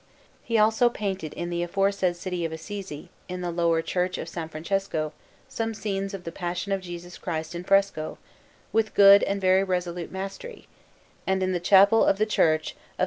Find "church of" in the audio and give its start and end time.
3.83-4.35, 12.25-12.77